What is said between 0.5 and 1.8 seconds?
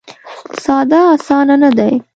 ساده اسانه نه